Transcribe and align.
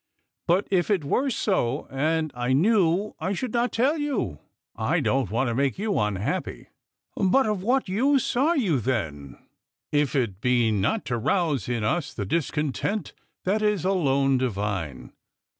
"But 0.47 0.67
if 0.71 0.89
it 0.89 1.03
were 1.05 1.29
so, 1.29 1.87
and 1.91 2.31
I 2.33 2.53
knew, 2.53 3.13
I 3.19 3.33
should 3.33 3.53
not 3.53 3.71
tell 3.71 3.99
you. 3.99 4.39
I 4.75 4.99
don't 4.99 5.29
want 5.29 5.47
to 5.49 5.53
make 5.53 5.77
you 5.77 5.99
unhappy." 5.99 6.69
"But 7.15 7.45
of 7.45 7.61
what 7.61 7.87
use 7.87 8.35
are 8.35 8.57
you 8.57 8.79
then, 8.79 9.37
if 9.91 10.15
it 10.15 10.41
be 10.41 10.71
not 10.71 11.05
to 11.05 11.19
rouse 11.19 11.69
in 11.69 11.83
us 11.83 12.15
the 12.15 12.25
discontent 12.25 13.13
that 13.43 13.61
is 13.61 13.85
alone 13.85 14.39
divine 14.39 15.13